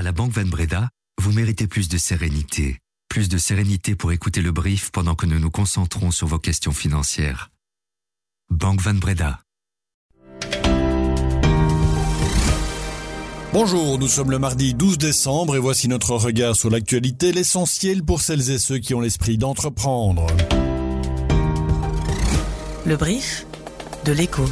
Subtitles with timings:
[0.00, 0.88] À la Banque Van Breda,
[1.20, 2.78] vous méritez plus de sérénité.
[3.10, 6.72] Plus de sérénité pour écouter le brief pendant que nous nous concentrons sur vos questions
[6.72, 7.50] financières.
[8.48, 9.40] Banque Van Breda.
[13.52, 18.22] Bonjour, nous sommes le mardi 12 décembre et voici notre regard sur l'actualité, l'essentiel pour
[18.22, 20.28] celles et ceux qui ont l'esprit d'entreprendre.
[22.86, 23.44] Le brief
[24.06, 24.46] de l'écho.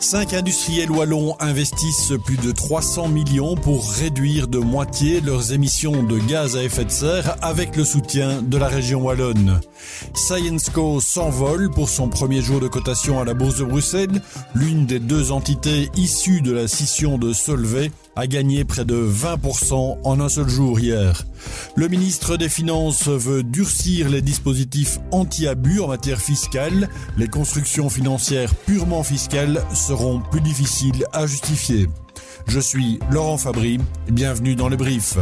[0.00, 6.18] Cinq industriels wallons investissent plus de 300 millions pour réduire de moitié leurs émissions de
[6.18, 9.60] gaz à effet de serre avec le soutien de la région wallonne.
[10.14, 14.22] ScienceCo s'envole pour son premier jour de cotation à la Bourse de Bruxelles.
[14.54, 19.98] L'une des deux entités issues de la scission de Solvay a gagné près de 20%
[20.04, 21.24] en un seul jour hier.
[21.74, 26.88] Le ministre des Finances veut durcir les dispositifs anti-abus en matière fiscale.
[27.16, 31.88] Les constructions financières purement fiscales seront plus difficiles à justifier.
[32.46, 35.16] Je suis Laurent Fabry, bienvenue dans le brief.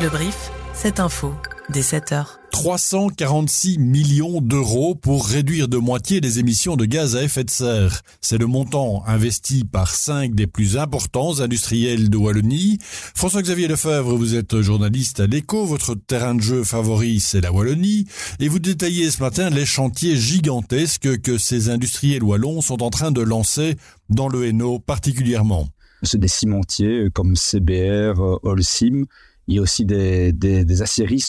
[0.00, 1.32] Le brief, cette info,
[1.70, 2.40] dès 7 heures.
[2.52, 8.00] 346 millions d'euros pour réduire de moitié les émissions de gaz à effet de serre.
[8.22, 12.78] C'est le montant investi par cinq des plus importants industriels de Wallonie.
[13.14, 15.66] François-Xavier Lefebvre, vous êtes journaliste à l'écho.
[15.66, 18.06] Votre terrain de jeu favori, c'est la Wallonie.
[18.40, 23.10] Et vous détaillez ce matin les chantiers gigantesques que ces industriels wallons sont en train
[23.10, 23.76] de lancer
[24.08, 25.68] dans le Hainaut particulièrement.
[26.02, 29.04] C'est des cimentiers comme CBR, Holcim,
[29.48, 30.82] il y a aussi des, des, des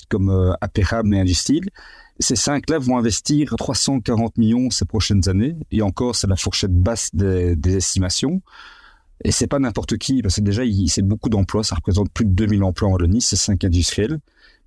[0.09, 1.69] comme euh, Aperam et Industil.
[2.19, 5.55] Ces cinq-là vont investir 340 millions ces prochaines années.
[5.71, 8.41] Et encore, c'est la fourchette basse des, des estimations.
[9.23, 11.63] Et c'est pas n'importe qui, parce que déjà, c'est beaucoup d'emplois.
[11.63, 14.19] Ça représente plus de 2000 emplois en Wallonie, ces cinq industriels.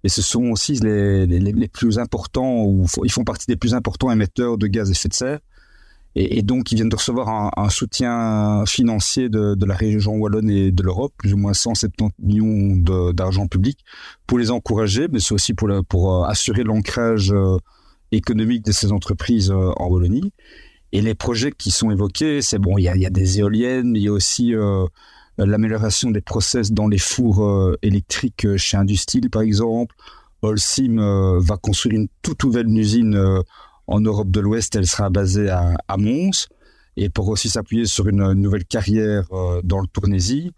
[0.04, 3.74] Et ce sont aussi les, les, les plus importants, ou ils font partie des plus
[3.74, 5.40] importants émetteurs de gaz à effet de serre.
[6.16, 10.82] Et, donc, ils viennent de recevoir un, soutien financier de, la région wallonne et de
[10.82, 13.78] l'Europe, plus ou moins 170 millions d'argent public,
[14.26, 17.58] pour les encourager, mais c'est aussi pour, pour assurer l'ancrage euh,
[18.10, 20.32] économique de ces entreprises euh, en Wallonie.
[20.92, 24.08] Et les projets qui sont évoqués, c'est bon, il y a, des éoliennes, il y
[24.08, 24.86] a aussi euh,
[25.38, 29.94] l'amélioration des process dans les fours euh, électriques chez Industil, par exemple.
[30.42, 33.42] Holcim euh, va construire une toute nouvelle usine
[33.90, 36.48] en Europe de l'Ouest, elle sera basée à, Mons.
[36.96, 40.52] Et pour aussi s'appuyer sur une nouvelle carrière euh, dans le Tournésie,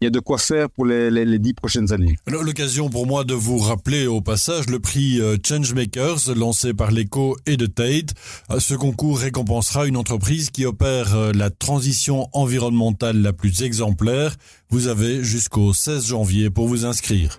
[0.00, 2.16] il y a de quoi faire pour les, les, dix prochaines années.
[2.26, 7.36] L'occasion pour moi de vous rappeler au passage le prix euh, Changemakers lancé par l'ECO
[7.44, 8.14] et de Tate.
[8.50, 14.36] Euh, ce concours récompensera une entreprise qui opère la transition environnementale la plus exemplaire.
[14.70, 17.38] Vous avez jusqu'au 16 janvier pour vous inscrire.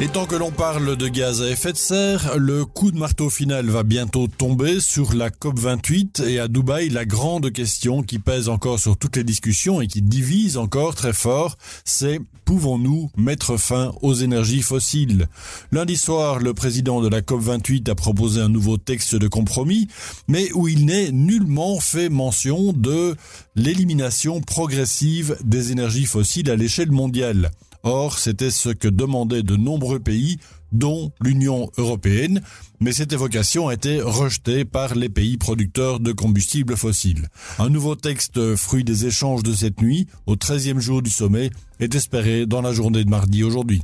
[0.00, 3.30] Et tant que l'on parle de gaz à effet de serre, le coup de marteau
[3.30, 8.48] final va bientôt tomber sur la COP28 et à Dubaï, la grande question qui pèse
[8.48, 13.92] encore sur toutes les discussions et qui divise encore très fort, c'est pouvons-nous mettre fin
[14.00, 15.26] aux énergies fossiles?
[15.72, 19.88] Lundi soir, le président de la COP28 a proposé un nouveau texte de compromis,
[20.28, 23.16] mais où il n'est nullement fait mention de
[23.56, 27.50] l'élimination progressive des énergies fossiles à l'échelle mondiale.
[27.88, 30.36] Or, c'était ce que demandaient de nombreux pays,
[30.72, 32.42] dont l'Union européenne,
[32.80, 37.28] mais cette évocation a été rejetée par les pays producteurs de combustibles fossiles.
[37.58, 41.48] Un nouveau texte, fruit des échanges de cette nuit, au 13e jour du sommet,
[41.80, 43.80] est espéré dans la journée de mardi aujourd'hui.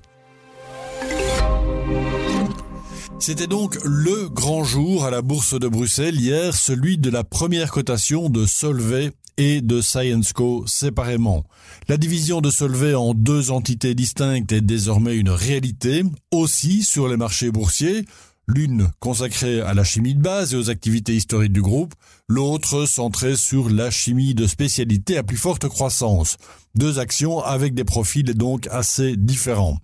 [3.18, 7.70] C'était donc le grand jour à la bourse de Bruxelles hier, celui de la première
[7.70, 11.44] cotation de Solvay et de ScienceCo séparément.
[11.88, 17.16] La division de Solvay en deux entités distinctes est désormais une réalité, aussi sur les
[17.16, 18.04] marchés boursiers,
[18.46, 21.94] l'une consacrée à la chimie de base et aux activités historiques du groupe,
[22.28, 26.36] l'autre centrée sur la chimie de spécialité à plus forte croissance.
[26.74, 29.78] Deux actions avec des profils donc assez différents.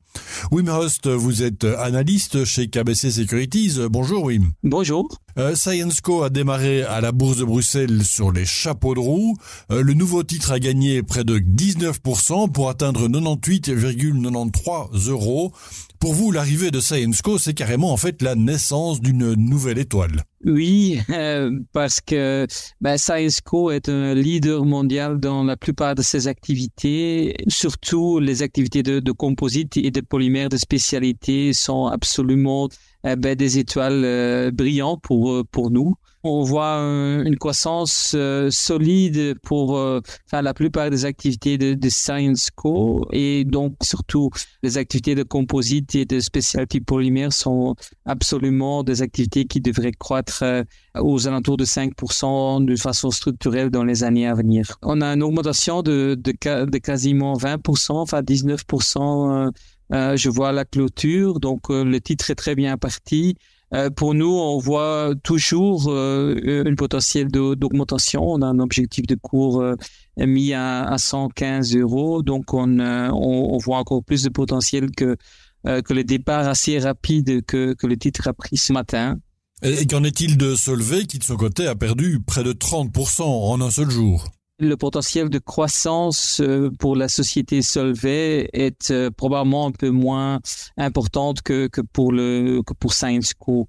[0.50, 3.78] Wim Host, vous êtes analyste chez KBC Securities.
[3.90, 4.52] Bonjour Wim.
[4.62, 5.08] Bonjour.
[5.38, 9.36] Euh, ScienceCo a démarré à la Bourse de Bruxelles sur les chapeaux de roue.
[9.70, 15.52] Euh, le nouveau titre a gagné près de 19% pour atteindre 98,93 euros.
[15.98, 20.24] Pour vous, l'arrivée de ScienceCo, c'est carrément en fait la naissance d'une nouvelle étoile.
[20.44, 22.46] Oui, euh, parce que
[22.80, 28.82] ben, ScienceCo est un leader mondial dans la plupart de ses activités, surtout les activités
[28.82, 32.68] de, de composite et de polymères de spécialité sont absolument
[33.04, 40.00] ben, des étoiles brillantes pour, pour nous on voit une croissance euh, solide pour euh,
[40.32, 44.30] la plupart des activités de, de, Science Co et donc surtout
[44.62, 47.74] les activités de composite et de specialty polymères sont
[48.04, 50.62] absolument des activités qui devraient croître euh,
[50.98, 54.76] aux alentours de 5% de façon structurelle dans les années à venir.
[54.82, 56.32] On a une augmentation de, de,
[56.64, 59.52] de quasiment 20%, enfin 19%.
[59.92, 63.36] Euh, je vois la clôture, donc le titre est très bien parti.
[63.72, 66.34] Euh, pour nous, on voit toujours euh,
[66.66, 68.22] une potentiel d'augmentation.
[68.24, 69.76] On a un objectif de cours euh,
[70.18, 75.16] mis à, 115 euros, donc on, voit encore plus de potentiel que
[75.62, 79.18] que le départ assez rapide que, que le titre a pris ce matin.
[79.60, 83.60] Et qu'en est-il de Solvay qui de son côté a perdu près de 30% en
[83.60, 84.24] un seul jour?
[84.60, 90.40] Le potentiel de croissance euh, pour la société Solvay est euh, probablement un peu moins
[90.76, 93.68] importante que, que pour le que pour ScienceCo.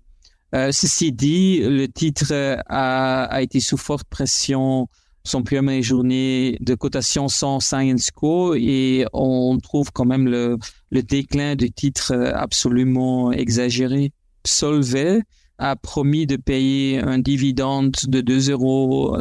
[0.53, 2.33] Euh, ceci dit, le titre
[2.67, 4.88] a, a été sous forte pression
[5.23, 10.57] son première journée de cotation sans ScienceCo et on trouve quand même le,
[10.89, 14.11] le déclin du titre absolument exagéré.
[14.45, 15.21] Solvay
[15.62, 19.16] a promis de payer un dividende de 2,43 euros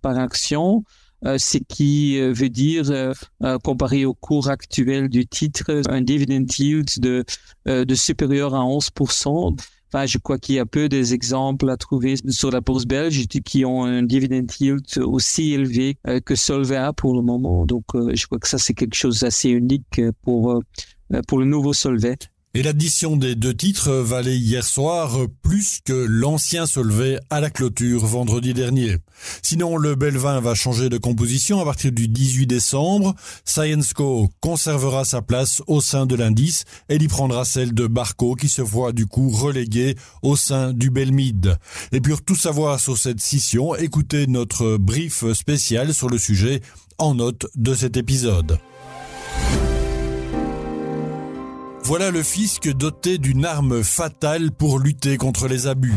[0.00, 0.82] par action,
[1.26, 3.12] euh, ce qui euh, veut dire, euh,
[3.62, 7.24] comparé au cours actuel du titre, un dividend yield de,
[7.66, 9.60] de supérieur à 11%.
[9.90, 13.26] Enfin, je crois qu'il y a peu des exemples à trouver sur la bourse belge
[13.26, 17.66] qui ont un dividend yield aussi élevé que Solvay pour le moment.
[17.66, 20.62] Donc, je crois que ça, c'est quelque chose d'assez unique pour,
[21.26, 22.18] pour le nouveau Solvay.
[22.54, 28.06] Et l'addition des deux titres valait hier soir plus que l'ancien Solvay à la clôture
[28.06, 28.96] vendredi dernier.
[29.42, 33.14] Sinon, le Belvin va changer de composition à partir du 18 décembre.
[33.44, 38.48] ScienceCo conservera sa place au sein de l'indice et y prendra celle de Barco qui
[38.48, 41.58] se voit du coup relégué au sein du Belmid.
[41.92, 46.62] Et pour tout savoir sur cette scission, écoutez notre brief spécial sur le sujet
[46.96, 48.58] en note de cet épisode.
[51.88, 55.94] Voilà le fisc doté d'une arme fatale pour lutter contre les abus.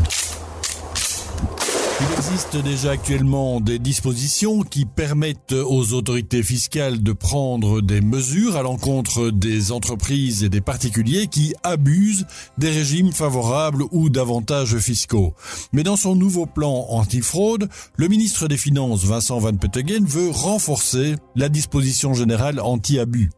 [2.00, 8.56] Il existe déjà actuellement des dispositions qui permettent aux autorités fiscales de prendre des mesures
[8.56, 12.26] à l'encontre des entreprises et des particuliers qui abusent
[12.58, 15.34] des régimes favorables ou d'avantages fiscaux.
[15.74, 17.68] Mais dans son nouveau plan antifraude,
[17.98, 23.30] le ministre des Finances Vincent Van Peteguen veut renforcer la disposition générale anti-abus.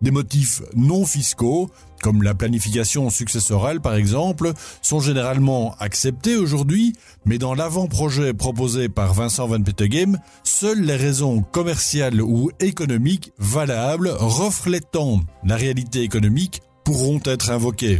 [0.00, 1.70] Des motifs non fiscaux
[2.02, 4.52] comme la planification successorale par exemple,
[4.82, 11.42] sont généralement acceptés aujourd'hui, mais dans l'avant-projet proposé par Vincent Van Peteghem, seules les raisons
[11.42, 17.98] commerciales ou économiques valables reflétant la réalité économique pourront être invoquées.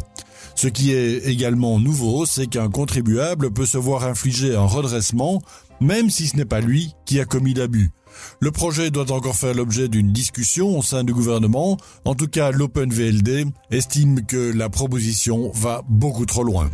[0.55, 5.41] Ce qui est également nouveau, c'est qu'un contribuable peut se voir infliger un redressement,
[5.81, 7.93] même si ce n'est pas lui qui a commis l'abus.
[8.41, 11.77] Le projet doit encore faire l'objet d'une discussion au sein du gouvernement.
[12.05, 16.71] En tout cas, l'OpenVLD estime que la proposition va beaucoup trop loin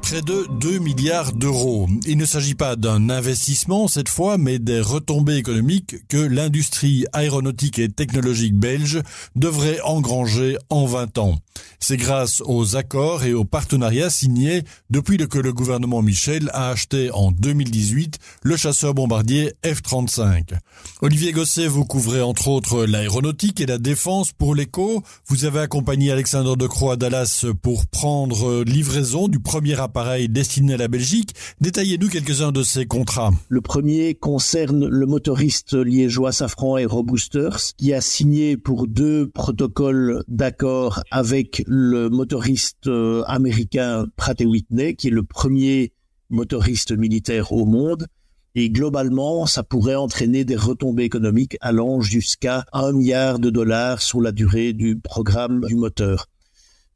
[0.00, 1.88] près de 2 milliards d'euros.
[2.06, 7.78] Il ne s'agit pas d'un investissement cette fois, mais des retombées économiques que l'industrie aéronautique
[7.78, 9.02] et technologique belge
[9.36, 11.38] devrait engranger en 20 ans.
[11.80, 17.10] C'est grâce aux accords et aux partenariats signés depuis que le gouvernement Michel a acheté
[17.12, 20.54] en 2018 le chasseur bombardier F-35.
[21.02, 25.02] Olivier Gosset, vous couvrez entre autres l'aéronautique et la défense pour l'écho.
[25.26, 30.28] Vous avez accompagné Alexandre de Croix à Dallas pour prendre livraison du premier appareil appareil
[30.28, 31.34] destiné à la Belgique.
[31.62, 33.32] Détaillez-nous quelques-uns de ces contrats.
[33.48, 41.02] Le premier concerne le motoriste liégeois Safran Aeroboosters qui a signé pour deux protocoles d'accord
[41.10, 45.92] avec le motoriste euh, américain Pratt Whitney qui est le premier
[46.28, 48.06] motoriste militaire au monde.
[48.54, 54.20] Et globalement, ça pourrait entraîner des retombées économiques allant jusqu'à un milliard de dollars sur
[54.20, 56.26] la durée du programme du moteur.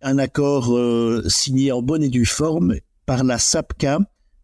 [0.02, 4.00] Un accord euh, signé en bonne et due forme par la SAPCA,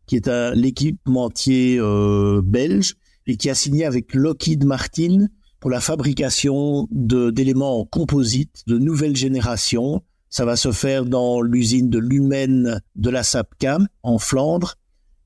[0.06, 2.94] qui est l'équipementier euh, belge
[3.26, 5.26] et qui a signé avec Lockheed Martin
[5.60, 10.02] pour la fabrication d'éléments en composite de nouvelle génération.
[10.30, 14.76] Ça va se faire dans l'usine de Lumen de la SAPCA en Flandre.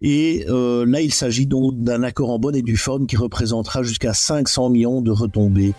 [0.00, 3.82] Et euh, là, il s'agit donc d'un accord en bonne et due forme qui représentera
[3.82, 5.74] jusqu'à 500 millions de retombées.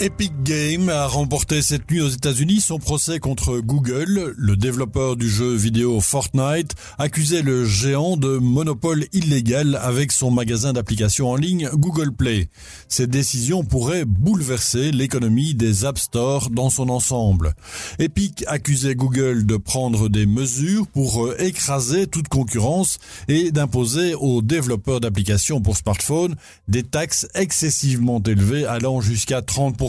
[0.00, 4.32] Epic Games a remporté cette nuit aux États-Unis son procès contre Google.
[4.36, 10.72] Le développeur du jeu vidéo Fortnite accusait le géant de monopole illégal avec son magasin
[10.72, 12.48] d'applications en ligne Google Play.
[12.86, 17.54] Cette décision pourrait bouleverser l'économie des App Store dans son ensemble.
[17.98, 25.00] Epic accusait Google de prendre des mesures pour écraser toute concurrence et d'imposer aux développeurs
[25.00, 26.36] d'applications pour smartphones
[26.68, 29.87] des taxes excessivement élevées allant jusqu'à 30%.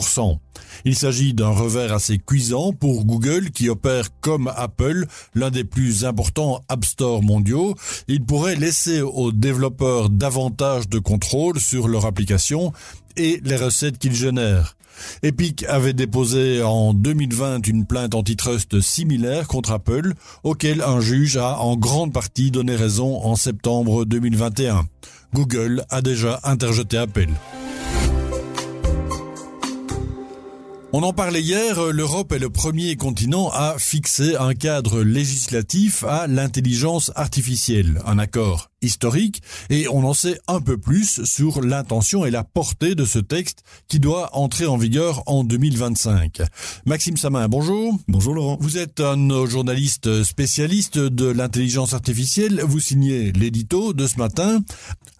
[0.84, 6.04] Il s'agit d'un revers assez cuisant pour Google qui opère comme Apple, l'un des plus
[6.04, 7.74] importants App Store mondiaux.
[8.08, 12.72] Il pourrait laisser aux développeurs davantage de contrôle sur leur application
[13.16, 14.76] et les recettes qu'ils génèrent.
[15.22, 20.12] Epic avait déposé en 2020 une plainte antitrust similaire contre Apple,
[20.44, 24.86] auquel un juge a en grande partie donné raison en septembre 2021.
[25.32, 27.28] Google a déjà interjeté Apple.
[30.92, 36.26] On en parlait hier, l'Europe est le premier continent à fixer un cadre législatif à
[36.26, 42.30] l'intelligence artificielle, un accord historique, et on en sait un peu plus sur l'intention et
[42.30, 46.42] la portée de ce texte qui doit entrer en vigueur en 2025.
[46.86, 47.96] Maxime Samin, bonjour.
[48.08, 48.58] Bonjour Laurent.
[48.60, 54.60] Vous êtes un journaliste spécialiste de l'intelligence artificielle, vous signez l'édito de ce matin.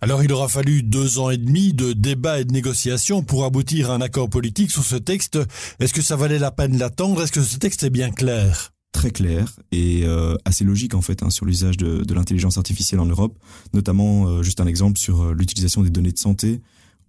[0.02, 3.90] Alors il aura fallu deux ans et demi de débats et de négociations pour aboutir
[3.90, 5.38] à un accord politique sur ce texte.
[5.78, 7.23] Est-ce que ça valait la peine d'attendre?
[7.23, 8.73] Est-ce que ce texte est bien clair?
[8.92, 13.00] Très clair et euh, assez logique en fait hein, sur l'usage de, de l'intelligence artificielle
[13.00, 13.38] en Europe,
[13.75, 16.62] notamment euh, juste un exemple sur euh, l'utilisation des données de santé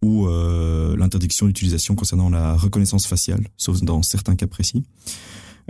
[0.03, 0.27] ou
[0.97, 4.83] l'interdiction d'utilisation concernant la reconnaissance faciale, sauf dans certains cas précis.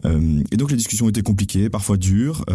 [0.05, 2.45] et donc les discussions étaient compliquées, parfois dures,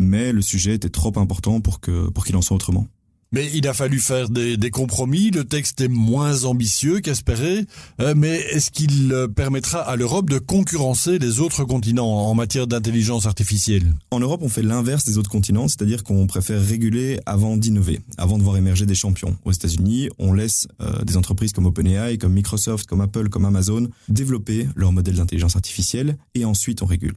[0.00, 2.88] mais le sujet était trop important pour que pour qu'il en soit autrement.
[3.32, 5.30] Mais il a fallu faire des, compromis.
[5.30, 7.64] Le texte est moins ambitieux qu'espéré,
[8.00, 12.66] euh, mais est-ce qu'il euh, permettra à l'Europe de concurrencer les autres continents en matière
[12.66, 13.94] d'intelligence artificielle?
[14.10, 18.36] En Europe, on fait l'inverse des autres continents, c'est-à-dire qu'on préfère réguler avant d'innover, avant
[18.36, 19.36] de voir émerger des champions.
[19.44, 23.88] Aux États-Unis, on laisse euh, des entreprises comme OpenAI, comme Microsoft, comme Apple, comme Amazon
[24.08, 27.14] développer leur modèle d'intelligence artificielle et ensuite on régule.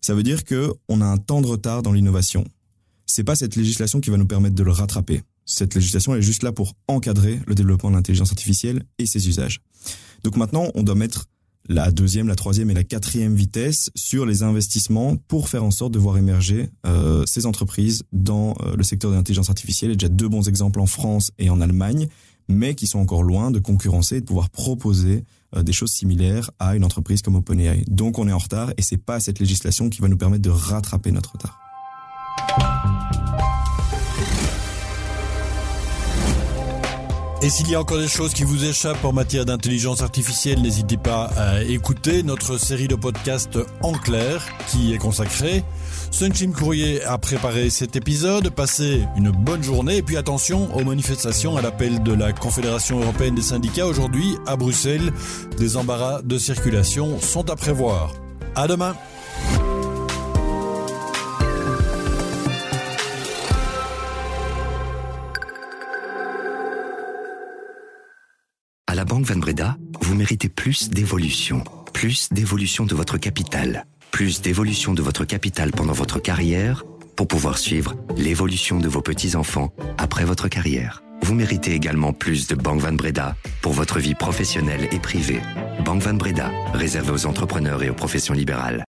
[0.00, 2.44] Ça veut dire que on a un temps de retard dans l'innovation
[3.06, 5.22] c'est pas cette législation qui va nous permettre de le rattraper.
[5.44, 9.60] Cette législation est juste là pour encadrer le développement de l'intelligence artificielle et ses usages.
[10.24, 11.26] Donc maintenant, on doit mettre
[11.68, 15.92] la deuxième, la troisième et la quatrième vitesse sur les investissements pour faire en sorte
[15.92, 19.90] de voir émerger euh, ces entreprises dans euh, le secteur de l'intelligence artificielle.
[19.90, 22.08] Il y a déjà deux bons exemples en France et en Allemagne,
[22.48, 25.24] mais qui sont encore loin de concurrencer et de pouvoir proposer
[25.56, 27.84] euh, des choses similaires à une entreprise comme OpenAI.
[27.88, 30.50] Donc on est en retard et c'est pas cette législation qui va nous permettre de
[30.50, 31.58] rattraper notre retard.
[37.46, 40.96] Et s'il y a encore des choses qui vous échappent en matière d'intelligence artificielle, n'hésitez
[40.96, 45.62] pas à écouter notre série de podcasts en clair qui est consacrée.
[46.10, 48.50] Sunchim Courrier a préparé cet épisode.
[48.50, 53.36] Passez une bonne journée et puis attention aux manifestations à l'appel de la Confédération européenne
[53.36, 55.12] des syndicats aujourd'hui à Bruxelles.
[55.56, 58.12] Des embarras de circulation sont à prévoir.
[58.56, 58.96] À demain!
[68.96, 71.62] La Banque Van Breda, vous méritez plus d'évolution,
[71.92, 76.82] plus d'évolution de votre capital, plus d'évolution de votre capital pendant votre carrière
[77.14, 81.02] pour pouvoir suivre l'évolution de vos petits-enfants après votre carrière.
[81.22, 85.40] Vous méritez également plus de Banque Van Breda pour votre vie professionnelle et privée.
[85.84, 88.84] Banque Van Breda, réservée aux entrepreneurs et aux professions libérales.